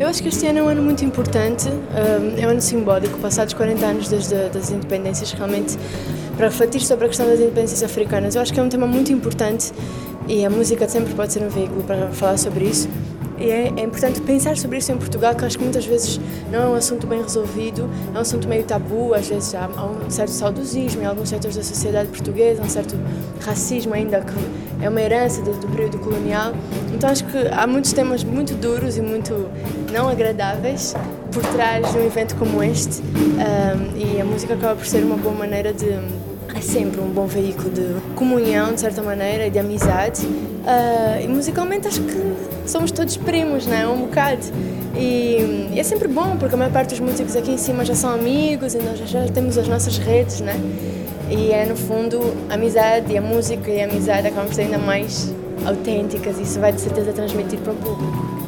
Eu 0.00 0.06
acho 0.06 0.22
que 0.22 0.28
este 0.28 0.46
ano 0.46 0.60
é 0.60 0.62
um 0.62 0.68
ano 0.68 0.80
muito 0.80 1.04
importante, 1.04 1.68
é 2.40 2.46
um 2.46 2.50
ano 2.50 2.60
simbólico, 2.60 3.18
passados 3.18 3.52
40 3.54 3.84
anos 3.84 4.08
desde 4.08 4.32
as 4.34 4.70
independências, 4.70 5.32
realmente 5.32 5.76
para 6.36 6.46
refletir 6.46 6.80
sobre 6.82 7.06
a 7.06 7.08
questão 7.08 7.26
das 7.26 7.40
independências 7.40 7.82
africanas. 7.82 8.36
Eu 8.36 8.42
acho 8.42 8.52
que 8.52 8.60
é 8.60 8.62
um 8.62 8.68
tema 8.68 8.86
muito 8.86 9.12
importante 9.12 9.72
e 10.28 10.44
a 10.44 10.50
música 10.50 10.88
sempre 10.88 11.12
pode 11.14 11.32
ser 11.32 11.42
um 11.42 11.48
veículo 11.48 11.82
para 11.82 12.10
falar 12.10 12.36
sobre 12.36 12.66
isso. 12.66 12.88
E 13.38 13.50
é, 13.50 13.72
é, 13.76 13.82
importante 13.82 14.20
pensar 14.20 14.56
sobre 14.56 14.78
isso 14.78 14.92
em 14.92 14.96
Portugal, 14.96 15.34
que 15.34 15.44
acho 15.44 15.58
que 15.58 15.64
muitas 15.64 15.84
vezes 15.84 16.20
não 16.50 16.60
é 16.60 16.68
um 16.68 16.74
assunto 16.74 17.06
bem 17.06 17.20
resolvido, 17.20 17.90
é 18.14 18.18
um 18.18 18.20
assunto 18.20 18.48
meio 18.48 18.62
tabu, 18.64 19.14
às 19.14 19.28
vezes 19.28 19.52
há, 19.54 19.68
há 19.76 19.84
um 19.84 20.08
certo 20.10 20.30
saudosismo 20.30 21.02
em 21.02 21.06
alguns 21.06 21.28
setores 21.28 21.56
da 21.56 21.62
sociedade 21.62 22.08
portuguesa, 22.08 22.62
um 22.62 22.68
certo 22.68 22.96
racismo 23.40 23.94
ainda, 23.94 24.20
que 24.20 24.32
é 24.80 24.88
uma 24.88 25.00
herança 25.00 25.42
do, 25.42 25.52
do 25.52 25.68
período 25.68 25.98
colonial. 25.98 26.52
Então 26.92 27.10
acho 27.10 27.24
que 27.24 27.36
há 27.48 27.66
muitos 27.66 27.92
temas 27.92 28.24
muito 28.24 28.54
duros 28.54 28.96
e 28.96 29.02
muito 29.02 29.48
não 29.92 30.08
agradáveis 30.08 30.94
por 31.32 31.42
trás 31.52 31.90
de 31.92 31.98
um 31.98 32.06
evento 32.06 32.34
como 32.36 32.62
este, 32.62 33.02
um, 33.02 33.96
e 33.96 34.20
a 34.20 34.24
música 34.24 34.54
acaba 34.54 34.74
por 34.76 34.86
ser 34.86 35.04
uma 35.04 35.16
boa 35.16 35.34
maneira 35.34 35.72
de 35.72 35.86
é 36.58 36.60
sempre 36.60 37.00
um 37.00 37.08
bom 37.08 37.26
veículo 37.26 37.70
de 37.70 38.14
comunhão, 38.16 38.74
de 38.74 38.80
certa 38.80 39.00
maneira, 39.00 39.46
e 39.46 39.50
de 39.50 39.58
amizade. 39.58 40.26
Uh, 40.26 41.24
e 41.24 41.28
musicalmente 41.28 41.86
acho 41.86 42.02
que 42.02 42.68
somos 42.68 42.90
todos 42.90 43.16
primos, 43.16 43.66
né? 43.66 43.86
Um 43.86 44.02
bocado. 44.02 44.42
E, 44.96 45.70
e, 45.72 45.78
é 45.78 45.82
sempre 45.84 46.08
bom, 46.08 46.36
porque 46.36 46.54
a 46.54 46.58
maior 46.58 46.72
parte 46.72 46.90
dos 46.90 47.00
músicos 47.00 47.36
aqui 47.36 47.52
em 47.52 47.58
cima 47.58 47.84
já 47.84 47.94
são 47.94 48.10
amigos 48.10 48.74
e 48.74 48.78
nós 48.78 48.98
já, 48.98 49.24
temos 49.28 49.56
as 49.56 49.68
nossas 49.68 49.98
redes, 49.98 50.40
né? 50.40 50.60
E 51.30 51.52
é, 51.52 51.64
no 51.64 51.76
fundo, 51.76 52.20
a 52.50 52.54
amizade 52.54 53.12
e 53.12 53.16
a 53.16 53.22
música 53.22 53.70
e 53.70 53.80
a 53.80 53.84
amizade 53.84 54.26
acabam 54.26 54.52
ser 54.52 54.62
ainda 54.62 54.78
mais 54.78 55.32
autênticas 55.64 56.38
e 56.38 56.42
isso 56.42 56.58
vai 56.58 56.72
de 56.72 56.80
certeza 56.80 57.12
transmitir 57.12 57.60
para 57.60 57.72
o 57.72 57.76
público. 57.76 58.47